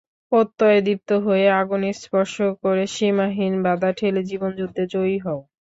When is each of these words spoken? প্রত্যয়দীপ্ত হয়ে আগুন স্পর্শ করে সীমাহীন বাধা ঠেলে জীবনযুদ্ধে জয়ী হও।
প্রত্যয়দীপ্ত 0.31 1.09
হয়ে 1.25 1.45
আগুন 1.59 1.81
স্পর্শ 1.99 2.33
করে 2.63 2.83
সীমাহীন 2.95 3.53
বাধা 3.65 3.89
ঠেলে 3.97 4.21
জীবনযুদ্ধে 4.29 4.83
জয়ী 4.93 5.17
হও। 5.25 5.39